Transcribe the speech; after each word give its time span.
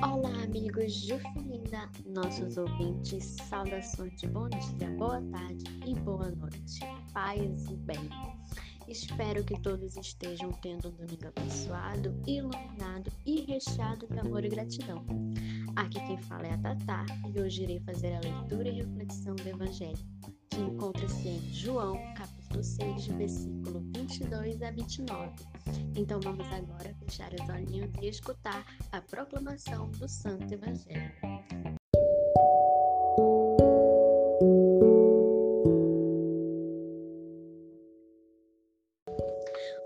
Olá, 0.00 0.44
amigos 0.44 0.94
Jufinina, 0.94 1.90
nossos 2.06 2.56
ouvintes, 2.56 3.36
saudações 3.48 4.14
de 4.20 4.28
bom 4.28 4.48
dia, 4.48 4.88
boa 4.96 5.20
tarde 5.32 5.64
e 5.84 5.96
boa 5.96 6.30
noite, 6.30 6.78
paz 7.12 7.66
e 7.68 7.74
bem. 7.78 8.08
Espero 8.86 9.42
que 9.42 9.58
todos 9.60 9.96
estejam 9.96 10.52
tendo 10.52 10.88
um 10.88 10.92
domingo 10.92 11.26
abençoado, 11.36 12.14
iluminado 12.28 13.10
e 13.26 13.40
recheado 13.40 14.06
de 14.06 14.20
amor 14.20 14.44
e 14.44 14.50
gratidão. 14.50 15.04
Aqui 15.74 15.98
quem 16.06 16.18
fala 16.18 16.46
é 16.46 16.52
a 16.52 16.58
Tatá 16.58 17.04
e 17.34 17.40
hoje 17.40 17.64
irei 17.64 17.80
fazer 17.80 18.14
a 18.14 18.20
leitura 18.20 18.68
e 18.68 18.82
reflexão 18.82 19.34
do 19.34 19.48
Evangelho, 19.48 19.98
que 20.48 20.60
encontra-se 20.60 21.26
em 21.26 21.40
João, 21.52 21.96
capítulo 22.14 22.41
6, 22.60 23.06
versículo 23.06 23.80
22 23.96 24.60
a 24.62 24.72
29. 24.72 25.30
Então 25.96 26.18
vamos 26.20 26.44
agora 26.52 26.92
fechar 27.04 27.32
os 27.32 27.48
olhinhos 27.48 27.90
e 28.02 28.08
escutar 28.08 28.66
a 28.90 29.00
proclamação 29.00 29.88
do 29.92 30.08
Santo 30.08 30.52
Evangelho. 30.52 31.12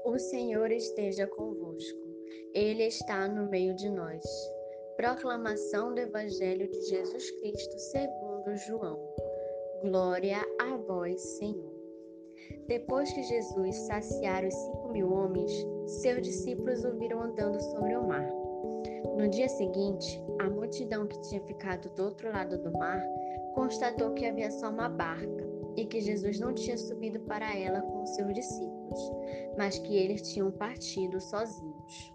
O 0.07 0.19
Senhor 0.19 0.71
esteja 0.71 1.27
convosco, 1.27 1.98
Ele 2.55 2.85
está 2.85 3.29
no 3.29 3.51
meio 3.51 3.77
de 3.77 3.91
nós. 3.91 4.24
Proclamação 4.96 5.93
do 5.93 6.01
Evangelho 6.01 6.66
de 6.71 6.80
Jesus 6.88 7.30
Cristo 7.33 7.79
segundo 7.79 8.57
João. 8.66 8.98
Glória 9.83 10.38
a 10.59 10.77
vós, 10.79 11.21
Senhor. 11.21 11.76
Depois 12.67 13.13
que 13.13 13.23
Jesus 13.23 13.77
saciara 13.87 14.49
os 14.49 14.55
cinco 14.55 14.89
mil 14.93 15.13
homens, 15.13 15.51
seus 15.87 16.23
discípulos 16.23 16.85
o 16.85 16.97
viram 16.99 17.23
andando 17.23 17.61
sobre 17.61 17.97
o 17.97 18.07
mar. 18.07 18.29
No 19.16 19.29
dia 19.29 19.49
seguinte, 19.49 20.23
a 20.41 20.51
multidão 20.51 21.07
que 21.07 21.21
tinha 21.23 21.41
ficado 21.43 21.88
do 21.95 22.05
outro 22.05 22.30
lado 22.30 22.59
do 22.59 22.73
mar 22.73 23.02
constatou 23.55 24.13
que 24.13 24.27
havia 24.27 24.51
só 24.51 24.71
uma 24.71 24.88
barca 24.88 25.47
e 25.77 25.87
que 25.87 26.01
Jesus 26.01 26.38
não 26.41 26.52
tinha 26.52 26.77
subido 26.77 27.21
para 27.21 27.57
ela 27.57 27.80
com 27.80 28.02
os 28.02 28.10
seus 28.10 28.33
discípulos, 28.35 29.01
mas 29.57 29.79
que 29.79 29.97
eles 29.97 30.23
tinham 30.32 30.51
partido 30.51 31.21
sozinhos. 31.21 32.15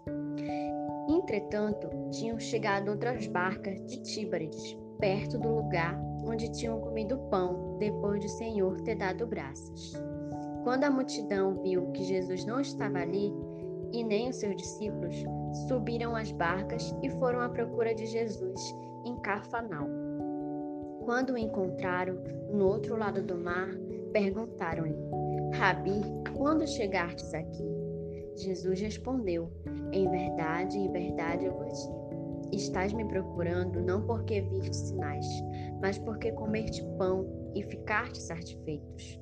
Entretanto, 1.08 1.88
tinham 2.10 2.38
chegado 2.38 2.90
outras 2.90 3.26
barcas 3.26 3.84
de 3.86 4.02
Tíbares, 4.02 4.76
perto 4.98 5.38
do 5.38 5.48
lugar 5.48 6.00
onde 6.24 6.50
tinham 6.50 6.80
comido 6.80 7.18
pão 7.30 7.76
depois 7.78 8.20
de 8.20 8.26
o 8.26 8.30
Senhor 8.30 8.80
ter 8.82 8.94
dado 8.94 9.26
graças. 9.26 9.92
Quando 10.62 10.84
a 10.84 10.90
multidão 10.90 11.60
viu 11.62 11.90
que 11.92 12.04
Jesus 12.04 12.44
não 12.44 12.60
estava 12.60 12.98
ali, 12.98 13.32
e 13.92 14.02
nem 14.02 14.30
os 14.30 14.36
seus 14.36 14.56
discípulos, 14.56 15.14
subiram 15.68 16.16
as 16.16 16.32
barcas 16.32 16.94
e 17.02 17.10
foram 17.10 17.40
à 17.40 17.48
procura 17.48 17.94
de 17.94 18.06
Jesus 18.06 18.74
em 19.04 19.16
Carfanal. 19.20 19.86
Quando 21.04 21.34
o 21.34 21.38
encontraram 21.38 22.16
no 22.52 22.66
outro 22.66 22.96
lado 22.96 23.22
do 23.22 23.36
mar, 23.36 23.68
perguntaram-lhe: 24.12 24.96
Rabi, 25.54 26.00
quando 26.36 26.66
chegastes 26.66 27.34
aqui? 27.34 27.68
Jesus 28.36 28.80
respondeu: 28.80 29.50
Em 29.92 30.08
verdade, 30.08 30.78
em 30.78 30.90
verdade 30.90 31.44
eu 31.44 31.52
vos 31.52 31.86
digo: 31.86 32.48
Estás 32.52 32.92
me 32.92 33.04
procurando 33.06 33.80
não 33.80 34.02
porque 34.06 34.42
viste 34.42 34.76
sinais, 34.76 35.26
mas 35.80 35.98
porque 35.98 36.32
comeste 36.32 36.84
pão 36.98 37.26
e 37.54 37.62
ficaste 37.62 38.18
satisfeitos. 38.18 39.21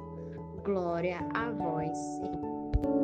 Glória 0.63 1.19
a 1.33 1.51
vós, 1.51 1.97
Senhor. 1.97 3.01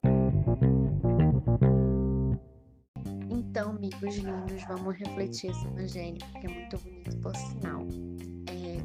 Então, 3.31 3.72
amigos 3.72 4.16
lindos, 4.18 4.63
vamos 4.68 4.95
refletir 4.95 5.50
esse 5.50 5.66
evangelho, 5.66 6.17
que 6.40 6.47
é 6.47 6.50
muito 6.50 6.78
bonito 6.78 7.17
por 7.17 7.35
sinal. 7.35 7.85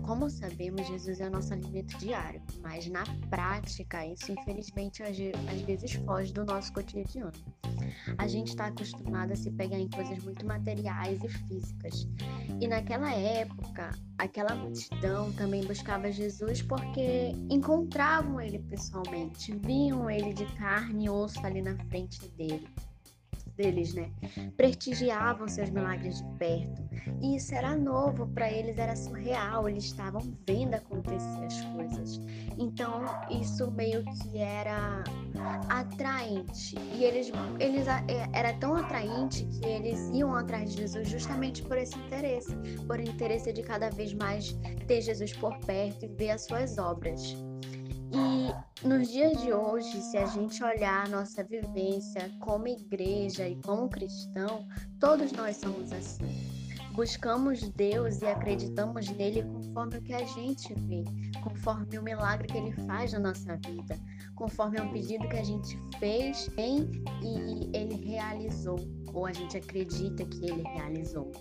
Como 0.02 0.28
sabemos, 0.28 0.86
Jesus 0.86 1.20
é 1.20 1.28
o 1.28 1.30
nosso 1.30 1.52
alimento 1.52 1.96
diário, 1.98 2.42
mas 2.60 2.86
na 2.88 3.04
prática, 3.30 4.04
isso 4.06 4.32
infelizmente 4.32 5.02
às 5.02 5.16
vezes 5.64 5.92
foge 5.92 6.32
do 6.32 6.44
nosso 6.44 6.72
cotidiano. 6.72 7.32
A 8.18 8.26
gente 8.26 8.48
está 8.48 8.66
acostumado 8.66 9.32
a 9.32 9.36
se 9.36 9.50
pegar 9.50 9.78
em 9.78 9.88
coisas 9.88 10.22
muito 10.24 10.44
materiais 10.44 11.22
e 11.22 11.28
físicas. 11.28 12.06
E 12.60 12.66
naquela 12.66 13.12
época, 13.12 13.90
aquela 14.18 14.54
multidão 14.54 15.32
também 15.32 15.64
buscava 15.64 16.10
Jesus 16.10 16.62
porque 16.62 17.32
encontravam 17.48 18.40
ele 18.40 18.58
pessoalmente, 18.58 19.56
viam 19.56 20.10
ele 20.10 20.34
de 20.34 20.46
carne 20.56 21.06
e 21.06 21.10
osso 21.10 21.44
ali 21.46 21.62
na 21.62 21.76
frente 21.86 22.28
dele 22.30 22.69
deles, 23.56 23.94
né? 23.94 24.10
Prestigiavam 24.56 25.48
seus 25.48 25.70
milagres 25.70 26.18
de 26.18 26.38
perto. 26.38 26.82
E 27.20 27.36
isso 27.36 27.54
era 27.54 27.76
novo 27.76 28.26
para 28.28 28.50
eles, 28.50 28.78
era 28.78 28.94
surreal. 28.96 29.68
Eles 29.68 29.84
estavam 29.84 30.20
vendo 30.46 30.74
acontecer 30.74 31.44
as 31.44 31.60
coisas. 31.66 32.20
Então, 32.58 33.04
isso 33.30 33.70
meio 33.70 34.04
que 34.04 34.38
era 34.38 35.02
atraente. 35.68 36.76
E 36.94 37.04
eles, 37.04 37.30
eles 37.58 37.86
é, 37.88 38.02
era 38.32 38.52
tão 38.54 38.74
atraente 38.74 39.44
que 39.44 39.66
eles 39.66 40.10
iam 40.12 40.34
atrás 40.34 40.70
de 40.70 40.82
Jesus 40.82 41.08
justamente 41.08 41.62
por 41.62 41.78
esse 41.78 41.96
interesse, 41.98 42.54
por 42.86 43.00
interesse 43.00 43.52
de 43.52 43.62
cada 43.62 43.90
vez 43.90 44.12
mais 44.14 44.52
ter 44.86 45.00
Jesus 45.00 45.32
por 45.32 45.56
perto 45.60 46.04
e 46.04 46.08
ver 46.08 46.30
as 46.30 46.42
suas 46.44 46.78
obras. 46.78 47.36
E 48.15 48.87
nos 48.87 49.09
dias 49.11 49.41
de 49.41 49.55
hoje, 49.55 50.03
se 50.03 50.19
a 50.19 50.27
gente 50.27 50.62
olhar 50.62 51.06
a 51.06 51.09
nossa 51.09 51.43
vivência 51.43 52.31
como 52.41 52.69
igreja 52.69 53.49
e 53.49 53.56
como 53.62 53.89
cristão, 53.89 54.69
todos 55.00 55.33
nós 55.33 55.56
somos 55.56 55.91
assim. 55.93 56.53
Buscamos 56.93 57.71
Deus 57.71 58.21
e 58.21 58.27
acreditamos 58.27 59.09
nele 59.09 59.43
conforme 59.45 59.97
o 59.97 60.03
que 60.03 60.12
a 60.12 60.27
gente 60.27 60.75
vê, 60.75 61.05
conforme 61.43 61.99
o 61.99 62.03
milagre 62.03 62.47
que 62.49 62.59
ele 62.59 62.73
faz 62.87 63.15
na 63.15 63.19
nossa 63.19 63.56
vida, 63.56 63.99
conforme 64.34 64.79
um 64.79 64.93
pedido 64.93 65.27
que 65.27 65.39
a 65.39 65.44
gente 65.44 65.79
fez 65.99 66.50
em 66.59 66.91
e 67.23 67.75
ele 67.75 67.94
realizou, 67.94 68.77
ou 69.15 69.25
a 69.25 69.33
gente 69.33 69.56
acredita 69.56 70.23
que 70.27 70.44
ele 70.44 70.62
realizou. 70.65 71.33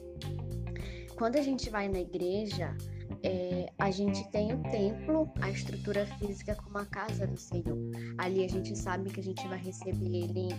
Quando 1.18 1.36
a 1.36 1.42
gente 1.42 1.70
vai 1.70 1.90
na 1.90 2.00
igreja, 2.00 2.74
é, 3.24 3.72
a 3.78 3.92
gente 3.92 4.24
tem 4.32 4.54
o 4.54 4.62
templo, 4.64 5.32
a 5.42 5.50
estrutura 5.50 6.06
física 6.18 6.56
como 6.56 6.78
a 6.78 6.86
casa 6.86 7.28
do 7.28 7.38
Senhor. 7.38 7.78
Ali 8.18 8.44
a 8.44 8.48
gente 8.48 8.78
sabe 8.78 9.10
que 9.10 9.20
a 9.20 9.24
gente 9.24 9.48
vai 9.48 9.58
receber 9.58 10.06
Ele 10.06 10.50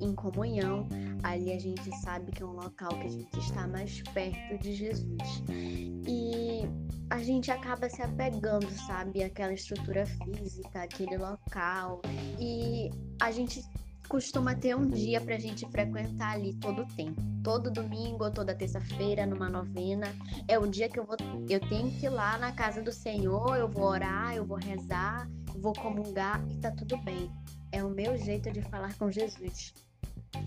em 0.00 0.14
comunhão, 0.14 0.86
ali 1.22 1.52
a 1.52 1.58
gente 1.58 1.90
sabe 2.00 2.30
que 2.30 2.42
é 2.42 2.46
um 2.46 2.52
local 2.52 2.90
que 2.90 3.06
a 3.06 3.10
gente 3.10 3.38
está 3.38 3.66
mais 3.66 4.00
perto 4.14 4.58
de 4.62 4.74
Jesus. 4.74 5.42
E 5.50 6.62
a 7.10 7.18
gente 7.18 7.50
acaba 7.50 7.88
se 7.88 8.00
apegando, 8.02 8.70
sabe, 8.86 9.22
àquela 9.22 9.52
estrutura 9.52 10.06
física, 10.06 10.82
aquele 10.82 11.16
local. 11.16 12.00
E 12.38 12.90
a 13.20 13.30
gente 13.30 13.62
costuma 14.08 14.54
ter 14.54 14.74
um 14.74 14.88
dia 14.88 15.20
para 15.20 15.36
a 15.36 15.38
gente 15.38 15.68
frequentar 15.70 16.34
ali 16.34 16.54
todo 16.54 16.82
o 16.82 16.86
tempo. 16.96 17.20
Todo 17.42 17.70
domingo 17.70 18.24
ou 18.24 18.30
toda 18.30 18.54
terça-feira, 18.54 19.26
numa 19.26 19.48
novena, 19.48 20.06
é 20.48 20.58
o 20.58 20.66
dia 20.66 20.88
que 20.88 20.98
eu 20.98 21.04
vou, 21.04 21.16
eu 21.48 21.60
tenho 21.60 21.90
que 21.92 22.06
ir 22.06 22.10
lá 22.10 22.38
na 22.38 22.52
casa 22.52 22.82
do 22.82 22.92
Senhor, 22.92 23.56
eu 23.56 23.68
vou 23.68 23.84
orar, 23.84 24.34
eu 24.34 24.44
vou 24.44 24.58
rezar, 24.58 25.28
vou 25.58 25.72
comungar 25.72 26.42
e 26.50 26.56
tá 26.58 26.70
tudo 26.70 26.96
bem. 26.98 27.30
É 27.70 27.84
o 27.84 27.90
meu 27.90 28.16
jeito 28.16 28.50
de 28.50 28.62
falar 28.62 28.96
com 28.96 29.10
Jesus. 29.10 29.74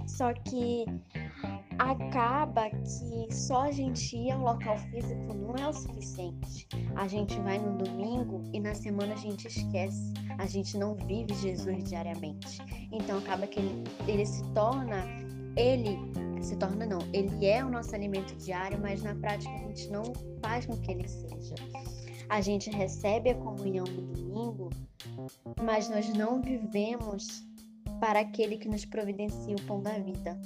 Só 0.07 0.33
que 0.33 0.85
acaba 1.77 2.69
que 2.69 3.33
só 3.33 3.63
a 3.63 3.71
gente 3.71 4.15
ir 4.15 4.31
ao 4.31 4.41
local 4.41 4.77
físico 4.77 5.33
não 5.33 5.55
é 5.55 5.67
o 5.67 5.73
suficiente. 5.73 6.67
A 6.95 7.07
gente 7.07 7.39
vai 7.39 7.57
no 7.57 7.77
domingo 7.77 8.43
e 8.53 8.59
na 8.59 8.75
semana 8.75 9.13
a 9.13 9.17
gente 9.17 9.47
esquece. 9.47 10.13
A 10.37 10.45
gente 10.45 10.77
não 10.77 10.95
vive 10.95 11.33
Jesus 11.35 11.83
diariamente. 11.85 12.59
Então 12.91 13.17
acaba 13.17 13.47
que 13.47 13.59
ele, 13.59 13.83
ele 14.07 14.25
se 14.25 14.43
torna, 14.53 15.05
ele 15.57 15.97
se 16.43 16.55
torna 16.55 16.85
não, 16.85 16.99
ele 17.13 17.45
é 17.45 17.63
o 17.63 17.69
nosso 17.69 17.93
alimento 17.93 18.35
diário, 18.35 18.79
mas 18.81 19.03
na 19.03 19.13
prática 19.15 19.51
a 19.51 19.57
gente 19.67 19.89
não 19.89 20.03
faz 20.41 20.65
com 20.65 20.75
que 20.77 20.91
ele 20.91 21.07
seja. 21.07 21.55
A 22.29 22.41
gente 22.41 22.69
recebe 22.69 23.29
a 23.29 23.35
comunhão 23.35 23.85
no 23.85 24.01
domingo, 24.13 24.69
mas 25.61 25.89
nós 25.89 26.07
não 26.13 26.41
vivemos 26.41 27.45
para 27.99 28.21
aquele 28.21 28.57
que 28.57 28.67
nos 28.67 28.85
providencia 28.85 29.55
o 29.55 29.61
pão 29.63 29.81
da 29.81 29.99
vida. 29.99 30.39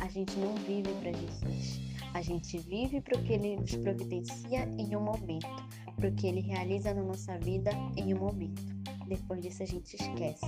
A 0.00 0.08
gente 0.08 0.36
não 0.38 0.54
vive 0.56 0.92
para 1.00 1.12
Jesus. 1.12 1.80
A 2.12 2.22
gente 2.22 2.58
vive 2.58 3.00
para 3.00 3.18
o 3.18 3.22
que 3.22 3.32
ele 3.34 3.56
nos 3.56 3.74
providencia 3.76 4.68
em 4.78 4.96
um 4.96 5.00
momento, 5.00 5.48
para 5.96 6.08
o 6.08 6.12
que 6.12 6.26
ele 6.26 6.40
realiza 6.40 6.92
na 6.92 7.02
nossa 7.02 7.38
vida 7.38 7.70
em 7.96 8.12
um 8.14 8.18
momento. 8.18 8.62
Depois 9.06 9.40
disso 9.40 9.62
a 9.62 9.66
gente 9.66 9.94
esquece. 9.94 10.46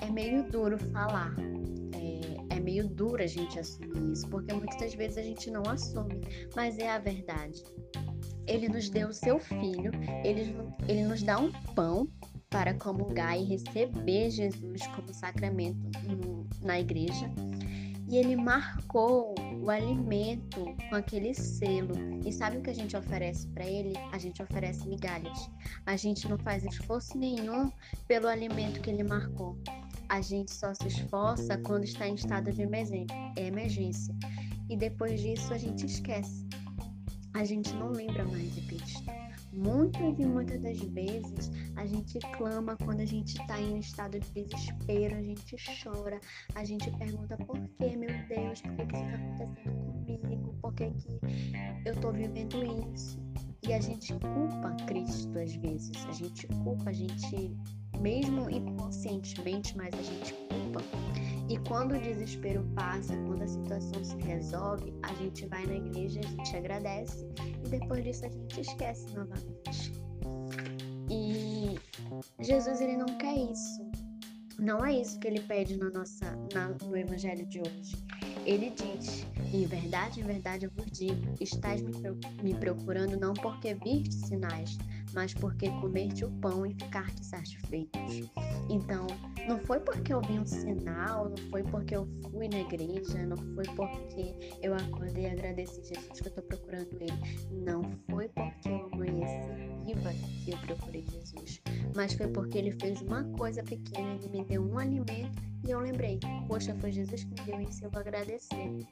É 0.00 0.10
meio 0.10 0.48
duro 0.50 0.78
falar, 0.92 1.34
é, 1.94 2.56
é 2.56 2.60
meio 2.60 2.88
duro 2.88 3.22
a 3.22 3.26
gente 3.26 3.58
assumir 3.58 4.12
isso, 4.12 4.28
porque 4.28 4.52
muitas 4.52 4.78
das 4.78 4.94
vezes 4.94 5.18
a 5.18 5.22
gente 5.22 5.50
não 5.50 5.62
assume, 5.62 6.20
mas 6.56 6.78
é 6.78 6.90
a 6.90 6.98
verdade. 6.98 7.62
Ele 8.46 8.68
nos 8.68 8.88
deu 8.88 9.08
o 9.08 9.12
seu 9.12 9.38
filho, 9.38 9.92
ele, 10.24 10.56
ele 10.88 11.04
nos 11.04 11.22
dá 11.22 11.38
um 11.38 11.52
pão 11.74 12.08
para 12.48 12.74
comungar 12.74 13.38
e 13.38 13.44
receber 13.44 14.30
Jesus 14.30 14.86
como 14.88 15.14
sacramento 15.14 15.78
no, 16.08 16.46
na 16.62 16.80
igreja. 16.80 17.30
E 18.10 18.16
ele 18.16 18.34
marcou 18.34 19.36
o 19.62 19.70
alimento 19.70 20.64
com 20.88 20.96
aquele 20.96 21.32
selo. 21.32 21.94
E 22.26 22.32
sabe 22.32 22.56
o 22.56 22.60
que 22.60 22.70
a 22.70 22.74
gente 22.74 22.96
oferece 22.96 23.46
para 23.46 23.64
ele? 23.64 23.92
A 24.10 24.18
gente 24.18 24.42
oferece 24.42 24.88
migalhas. 24.88 25.48
A 25.86 25.96
gente 25.96 26.28
não 26.28 26.36
faz 26.36 26.64
esforço 26.64 27.16
nenhum 27.16 27.70
pelo 28.08 28.26
alimento 28.26 28.80
que 28.80 28.90
ele 28.90 29.04
marcou. 29.04 29.56
A 30.08 30.20
gente 30.20 30.50
só 30.52 30.74
se 30.74 30.88
esforça 30.88 31.56
quando 31.58 31.84
está 31.84 32.08
em 32.08 32.16
estado 32.16 32.50
de 32.52 32.62
emergência. 32.62 34.12
E 34.68 34.76
depois 34.76 35.20
disso 35.20 35.54
a 35.54 35.58
gente 35.58 35.86
esquece. 35.86 36.44
A 37.32 37.44
gente 37.44 37.72
não 37.74 37.92
lembra 37.92 38.24
mais 38.24 38.52
de 38.56 38.62
Cristo. 38.62 39.19
Muitas 39.52 40.18
e 40.18 40.24
muitas 40.24 40.60
das 40.62 40.78
vezes 40.78 41.50
a 41.76 41.84
gente 41.84 42.18
clama 42.36 42.76
quando 42.84 43.00
a 43.00 43.06
gente 43.06 43.36
está 43.40 43.60
em 43.60 43.74
um 43.74 43.78
estado 43.78 44.18
de 44.20 44.30
desespero, 44.32 45.16
a 45.16 45.22
gente 45.22 45.56
chora, 45.82 46.20
a 46.54 46.64
gente 46.64 46.90
pergunta 46.98 47.36
por 47.38 47.58
que, 47.58 47.96
meu 47.96 48.10
Deus, 48.28 48.60
por 48.62 48.76
que, 48.76 48.86
que 48.86 48.96
isso 48.96 49.04
está 49.04 49.16
acontecendo 49.16 50.06
comigo, 50.06 50.54
por 50.62 50.74
que, 50.74 50.90
que 50.90 51.18
eu 51.84 51.94
estou 51.94 52.12
vivendo 52.12 52.56
isso. 52.94 53.18
E 53.62 53.72
a 53.72 53.80
gente 53.80 54.12
culpa 54.14 54.76
Cristo 54.86 55.38
às 55.38 55.54
vezes, 55.56 56.06
a 56.06 56.12
gente 56.12 56.46
culpa, 56.46 56.90
a 56.90 56.92
gente, 56.92 57.56
mesmo 58.00 58.50
inconscientemente, 58.50 59.76
mas 59.76 59.92
a 59.94 60.02
gente 60.02 60.34
culpa. 60.34 60.82
E 61.48 61.58
quando 61.68 61.96
o 61.96 62.00
desespero 62.00 62.62
passa, 62.74 63.16
quando 63.26 63.42
a 63.42 63.48
situação 63.48 64.04
se 64.04 64.16
resolve, 64.18 64.94
a 65.02 65.12
gente 65.14 65.46
vai 65.46 65.66
na 65.66 65.74
igreja, 65.74 66.20
a 66.20 66.26
gente 66.26 66.56
agradece 66.56 67.26
e 67.64 67.68
depois 67.68 68.04
disso 68.04 68.24
a 68.24 68.28
gente 68.28 68.60
esquece 68.60 69.06
novamente. 69.14 69.92
E 71.10 71.76
Jesus 72.40 72.80
ele 72.80 72.96
não 72.96 73.18
quer 73.18 73.36
isso. 73.36 73.90
Não 74.60 74.84
é 74.84 75.00
isso 75.00 75.18
que 75.18 75.26
ele 75.26 75.40
pede 75.40 75.76
na 75.76 75.90
nossa, 75.90 76.38
na, 76.54 76.68
no 76.68 76.96
evangelho 76.96 77.44
de 77.46 77.60
hoje. 77.60 77.96
Ele 78.44 78.70
diz: 78.70 79.26
Em 79.52 79.64
verdade, 79.66 80.20
em 80.20 80.24
verdade 80.24 80.66
eu 80.66 80.70
vos 80.76 80.86
digo: 80.90 81.34
estás 81.40 81.82
me 82.42 82.54
procurando 82.54 83.18
não 83.18 83.32
porque 83.34 83.74
viste 83.74 84.14
sinais, 84.14 84.78
mas 85.12 85.34
porque 85.34 85.70
comeste 85.80 86.24
o 86.24 86.30
pão 86.40 86.66
e 86.66 86.74
ficaste 86.74 87.24
satisfeitos. 87.24 88.30
Então, 88.68 89.06
não 89.48 89.58
foi 89.60 89.80
porque 89.80 90.12
eu 90.12 90.20
vi 90.20 90.38
um 90.38 90.46
sinal, 90.46 91.30
não 91.30 91.50
foi 91.50 91.62
porque 91.62 91.96
eu 91.96 92.08
fui 92.30 92.48
na 92.48 92.60
igreja, 92.60 93.26
não 93.26 93.36
foi 93.36 93.64
porque 93.74 94.56
eu 94.62 94.74
acordei 94.74 95.24
e 95.24 95.30
agradeci 95.30 95.82
Jesus 95.82 96.20
que 96.20 96.26
eu 96.26 96.30
estou 96.30 96.44
procurando 96.44 96.88
Ele. 97.00 97.64
Não 97.64 97.82
foi 98.08 98.28
porque 98.28 98.68
eu 98.68 98.90
amanheci 98.92 99.70
viva 99.84 100.12
que 100.44 100.52
eu 100.52 100.58
procurei 100.58 101.04
Jesus, 101.10 101.60
mas 101.94 102.12
foi 102.12 102.28
porque 102.28 102.58
Ele 102.58 102.72
fez 102.72 103.00
uma 103.02 103.24
coisa 103.36 103.62
pequena, 103.62 104.14
Ele 104.14 104.28
me 104.28 104.44
deu 104.44 104.62
um 104.62 104.78
alimento 104.78 105.42
e 105.66 105.70
eu 105.70 105.80
lembrei, 105.80 106.18
poxa, 106.46 106.74
foi 106.80 106.92
Jesus 106.92 107.24
que 107.24 107.30
me 107.30 107.46
deu 107.46 107.60
isso, 107.60 107.84
eu 107.84 107.90
vou 107.90 108.00
agradecer. 108.00 108.86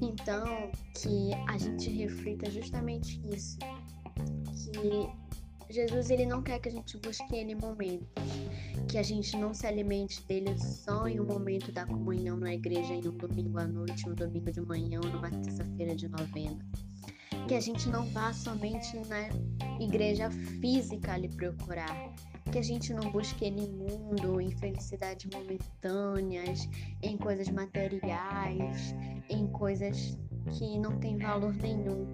Então, 0.00 0.70
que 0.94 1.32
a 1.48 1.56
gente 1.56 1.90
reflita 1.90 2.50
justamente 2.50 3.20
isso, 3.32 3.58
que 4.54 5.31
Jesus 5.70 6.10
ele 6.10 6.26
não 6.26 6.42
quer 6.42 6.58
que 6.58 6.68
a 6.68 6.72
gente 6.72 6.96
busque 6.98 7.34
ele 7.34 7.52
em 7.52 7.54
momentos, 7.54 8.06
que 8.88 8.98
a 8.98 9.02
gente 9.02 9.36
não 9.36 9.54
se 9.54 9.66
alimente 9.66 10.22
dele 10.24 10.58
só 10.58 11.06
em 11.06 11.20
um 11.20 11.24
momento 11.24 11.72
da 11.72 11.86
comunhão 11.86 12.36
na 12.36 12.54
igreja, 12.54 12.92
em 12.92 13.06
um 13.08 13.16
domingo 13.16 13.58
à 13.58 13.66
noite, 13.66 14.08
um 14.08 14.14
domingo 14.14 14.50
de 14.50 14.60
manhã, 14.60 15.00
numa 15.00 15.30
terça-feira 15.30 15.94
de 15.94 16.08
novena. 16.08 16.58
Que 17.48 17.54
a 17.54 17.60
gente 17.60 17.88
não 17.88 18.06
vá 18.10 18.32
somente 18.32 18.96
na 19.08 19.28
igreja 19.80 20.30
física 20.60 21.16
lhe 21.16 21.28
procurar, 21.28 22.12
que 22.50 22.58
a 22.58 22.62
gente 22.62 22.92
não 22.92 23.10
busque 23.10 23.44
ele 23.44 23.68
mundo, 23.68 24.40
em 24.40 24.50
felicidades 24.50 25.30
momentâneas, 25.32 26.68
em 27.02 27.16
coisas 27.16 27.48
materiais, 27.48 28.94
em 29.28 29.46
coisas 29.48 30.18
que 30.50 30.78
não 30.78 30.98
têm 30.98 31.16
valor 31.18 31.54
nenhum, 31.54 32.06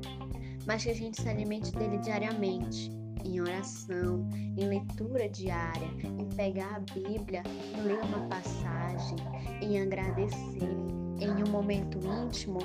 mas 0.66 0.84
que 0.84 0.90
a 0.90 0.94
gente 0.94 1.20
se 1.20 1.28
alimente 1.28 1.72
dele 1.72 1.98
diariamente 1.98 2.97
em 3.24 3.40
oração, 3.40 4.28
em 4.32 4.68
leitura 4.68 5.28
diária, 5.28 5.88
em 6.02 6.28
pegar 6.36 6.76
a 6.76 6.80
Bíblia, 6.80 7.42
ler 7.82 7.98
uma 8.00 8.28
passagem, 8.28 9.16
em 9.60 9.80
agradecer, 9.80 10.62
em 11.20 11.44
um 11.44 11.50
momento 11.50 11.98
íntimo, 11.98 12.58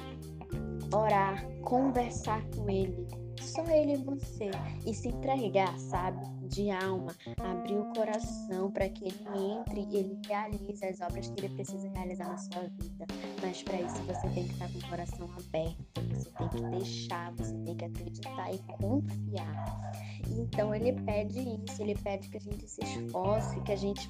orar, 0.93 1.45
conversar 1.61 2.43
com 2.55 2.69
Ele, 2.69 3.07
só 3.41 3.63
Ele 3.65 3.93
e 3.93 3.97
você, 3.97 4.51
e 4.85 4.93
se 4.93 5.09
entregar, 5.09 5.77
sabe, 5.77 6.23
de 6.47 6.69
alma, 6.69 7.15
abrir 7.37 7.77
o 7.77 7.93
coração 7.93 8.71
para 8.71 8.87
que 8.89 9.05
Ele 9.05 9.53
entre 9.59 9.81
e 9.81 9.97
Ele 9.97 10.21
realize 10.27 10.85
as 10.85 11.01
obras 11.01 11.29
que 11.29 11.45
Ele 11.45 11.53
precisa 11.55 11.89
realizar 11.89 12.29
na 12.29 12.37
sua 12.37 12.63
vida. 12.79 13.05
Mas 13.41 13.63
para 13.63 13.81
isso 13.81 14.01
você 14.03 14.29
tem 14.29 14.45
que 14.45 14.53
estar 14.53 14.71
com 14.71 14.77
o 14.77 14.89
coração 14.89 15.29
aberto, 15.31 16.02
você 16.23 16.31
tem 16.31 16.49
que 16.49 16.61
deixar, 16.61 17.33
você 17.33 17.53
tem 17.59 17.75
que 17.75 17.85
acreditar 17.85 18.53
e 18.53 18.57
confiar. 18.59 19.91
Então 20.29 20.73
ele 20.73 20.93
pede 20.93 21.39
isso, 21.39 21.81
ele 21.81 21.95
pede 21.95 22.29
que 22.29 22.37
a 22.37 22.41
gente 22.41 22.67
se 22.67 22.81
esforce, 22.81 23.59
que 23.61 23.71
a 23.71 23.75
gente 23.75 24.09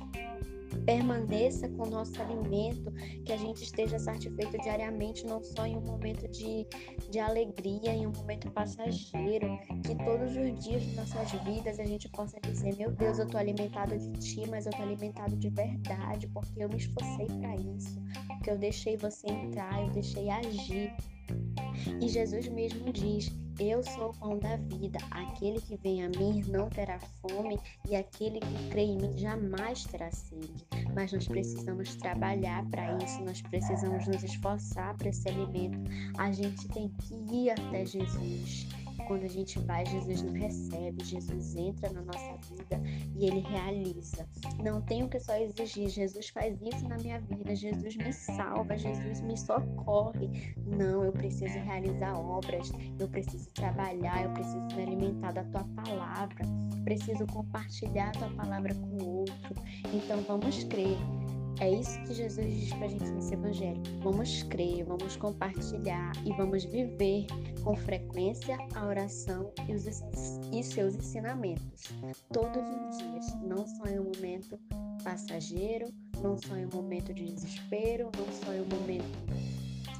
permaneça 0.86 1.68
com 1.70 1.84
o 1.84 1.90
nosso 1.90 2.20
alimento, 2.22 2.92
que 3.24 3.32
a 3.32 3.38
gente 3.38 3.64
esteja 3.64 3.98
satisfeito 4.00 4.58
diariamente, 4.62 5.26
não 5.26 5.42
só 5.42 5.66
em 5.66 5.78
um 5.78 5.82
momento 5.82 6.28
de, 6.30 6.68
de 7.10 7.20
alegria, 7.20 7.94
em 7.94 8.08
um 8.08 8.12
momento 8.12 8.52
passageiro, 8.52 9.48
que 9.86 9.96
todos 10.04 10.36
os 10.36 10.64
dias 10.64 10.82
de 10.84 10.96
nossas 10.96 11.32
vidas 11.44 11.80
a 11.80 11.86
gente 11.86 12.10
possa 12.10 12.40
dizer: 12.42 12.76
Meu 12.78 12.92
Deus, 12.92 13.20
eu 13.20 13.26
estou 13.26 13.40
alimentado 13.40 13.98
de 13.98 14.12
Ti, 14.20 14.50
mas 14.50 14.66
eu 14.66 14.72
estou 14.72 14.86
alimentado 14.86 15.36
de 15.36 15.50
verdade, 15.50 16.28
porque 16.28 16.64
eu 16.64 16.70
me 16.70 16.78
esforcei 16.78 17.28
para 17.28 17.56
isso, 17.56 18.02
porque 18.28 18.50
eu 18.50 18.58
deixei 18.58 18.98
você 18.98 19.28
entrar, 19.28 19.82
eu 19.82 19.90
deixei 19.92 20.30
agir. 20.30 20.94
E 22.02 22.08
Jesus 22.08 22.48
mesmo 22.48 22.92
diz: 22.92 23.32
Eu 23.60 23.84
sou 23.84 24.10
o 24.10 24.14
pão 24.18 24.40
da 24.40 24.58
vida. 24.58 25.00
Aquele 25.12 25.60
que 25.62 25.78
vem 25.78 26.04
a 26.04 26.10
mim 26.10 26.44
não 26.48 26.70
terá 26.70 27.00
fome, 27.00 27.60
e 27.90 27.96
aquele 27.96 28.40
que 28.40 28.70
crê 28.70 28.82
em 28.82 28.98
mim 28.98 29.18
jamais 29.18 29.84
terá 29.86 30.12
sede. 30.12 30.66
Mas 30.96 31.12
nós 31.12 31.28
precisamos 31.28 31.96
trabalhar 31.96 32.66
para 32.70 32.98
isso, 33.04 33.24
nós 33.24 33.42
precisamos 33.42 34.08
nos 34.08 34.24
esforçar 34.24 34.96
para 34.98 35.10
esse 35.10 35.28
alimento. 35.28 35.80
A 36.18 36.32
gente 36.32 36.68
tem 36.70 36.90
que 36.90 37.16
ir 37.34 37.50
até 37.52 37.86
Jesus. 37.86 38.68
Quando 39.08 39.24
a 39.24 39.30
gente 39.30 39.60
vai, 39.60 39.86
Jesus 39.86 40.22
nos 40.22 40.34
recebe, 40.34 41.04
Jesus 41.04 41.56
entra 41.56 41.92
na 41.92 42.02
nossa 42.02 42.38
vida 42.50 42.82
e 43.16 43.26
ele 43.26 43.40
realiza. 43.40 44.28
Não 44.64 44.82
tenho 44.82 45.08
que 45.10 45.20
só 45.20 45.36
exigir, 45.36 45.90
Jesus 45.90 46.30
faz 46.30 46.60
isso 46.62 46.88
na 46.88 46.98
minha 46.98 47.20
vida, 47.20 47.56
Jesus 47.56 47.96
me 47.96 48.14
salva, 48.14 48.78
Jesus 48.78 49.22
me 49.22 49.38
socorre. 49.38 50.56
Não, 50.66 51.04
eu 51.04 51.12
preciso 51.12 51.58
realizar 51.60 52.18
obras, 52.18 52.72
eu 53.00 53.08
preciso 53.08 53.50
trabalhar, 53.52 54.24
eu 54.24 54.32
preciso 54.32 54.66
me 54.76 54.84
alimentar 54.84 55.32
da 55.32 55.44
tua 55.46 55.64
palavra, 55.76 56.46
preciso 56.84 57.26
compartilhar 57.28 58.10
a 58.10 58.12
tua 58.12 58.30
palavra 58.32 58.74
com 58.74 59.04
o 59.04 59.18
outro. 59.20 59.56
Então 59.94 60.22
vamos 60.22 60.64
crer 60.66 60.98
é 61.60 61.72
isso 61.72 62.02
que 62.04 62.14
Jesus 62.14 62.54
diz 62.54 62.74
para 62.74 62.86
a 62.86 62.90
gente 62.90 63.10
nesse 63.12 63.34
Evangelho. 63.34 63.82
Vamos 64.02 64.44
crer, 64.44 64.84
vamos 64.86 65.16
compartilhar 65.16 66.12
e 66.26 66.34
vamos 66.34 66.66
viver 66.66 67.28
com 67.64 67.76
frequência 67.76 68.58
a 68.76 68.86
oração 68.86 69.52
e, 69.68 69.74
os, 69.74 69.86
e 70.52 70.64
seus 70.64 70.96
ensinamentos. 70.96 71.84
Todos 72.32 72.62
os 72.62 72.98
dias, 72.98 73.42
não 73.42 73.66
só 73.66 73.86
em 73.86 74.00
um 74.00 74.12
momento 74.16 74.60
passageiro, 75.04 75.88
não 76.22 76.38
só 76.38 76.56
em 76.56 76.66
um 76.66 76.70
momento 76.74 77.14
de 77.14 77.26
desespero, 77.26 78.10
não 78.18 78.34
só 78.34 78.54
em 78.54 78.62
um 78.62 78.68
momento 78.68 79.54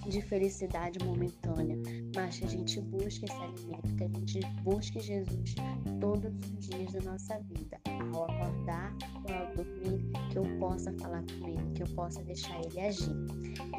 de 0.08 0.22
felicidade 0.22 1.00
momentânea, 1.06 1.78
mas 2.16 2.40
que 2.40 2.46
a 2.46 2.50
gente 2.50 2.82
busque 2.82 3.26
esse 3.26 3.34
alimento, 3.34 3.96
que 3.96 4.04
a 4.04 4.08
gente 4.08 4.40
busque 4.64 5.00
Jesus 5.00 5.56
todos 6.00 6.34
os 6.52 6.68
dias 6.68 6.92
da 6.94 7.12
nossa 7.12 7.40
vida, 7.40 7.80
ao 8.14 8.24
acordar 8.26 8.94
ao 9.32 9.56
dormir, 9.56 9.73
que 10.34 10.40
eu 10.40 10.44
possa 10.58 10.92
falar 10.94 11.24
com 11.38 11.48
Ele, 11.48 11.72
que 11.76 11.84
eu 11.84 11.88
possa 11.90 12.24
deixar 12.24 12.60
Ele 12.66 12.80
agir. 12.80 13.16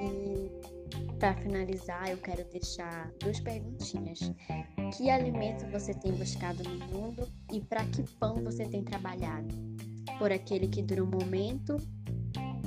E 0.00 1.14
para 1.18 1.34
finalizar, 1.34 2.08
eu 2.08 2.16
quero 2.18 2.44
deixar 2.50 3.10
duas 3.18 3.40
perguntinhas. 3.40 4.20
Que 4.96 5.10
alimento 5.10 5.66
você 5.72 5.92
tem 5.92 6.12
buscado 6.12 6.62
no 6.62 6.86
mundo 6.86 7.28
e 7.52 7.60
para 7.60 7.84
que 7.86 8.04
pão 8.20 8.36
você 8.36 8.64
tem 8.66 8.84
trabalhado? 8.84 9.52
Por 10.16 10.30
aquele 10.30 10.68
que 10.68 10.80
dura 10.80 11.02
um 11.02 11.10
momento 11.10 11.76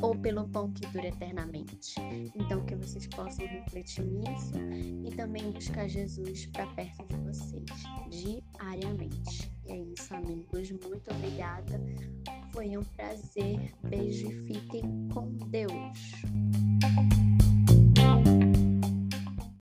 ou 0.02 0.14
pelo 0.18 0.50
pão 0.50 0.70
que 0.74 0.86
dura 0.88 1.08
eternamente? 1.08 1.96
Então, 2.36 2.66
que 2.66 2.76
vocês 2.76 3.08
possam 3.08 3.48
refletir 3.48 4.04
nisso 4.04 4.54
e 5.06 5.16
também 5.16 5.50
buscar 5.52 5.88
Jesus 5.88 6.48
para 6.48 6.68
perto 6.68 7.06
de 7.08 7.16
vocês, 7.24 7.64
diariamente. 8.10 9.50
E 9.66 9.72
é 9.72 9.78
isso, 9.78 10.14
amigos. 10.14 10.72
Muito 10.72 11.10
obrigada. 11.10 11.82
Foi 12.58 12.76
um 12.76 12.84
prazer. 12.84 13.72
Beijo 13.84 14.32
e 14.32 14.48
fiquem 14.48 14.82
com 15.14 15.32
Deus. 15.52 16.02